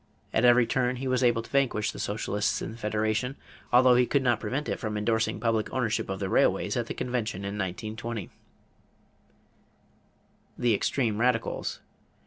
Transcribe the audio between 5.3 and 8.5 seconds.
public ownership of the railways at the convention of 1920.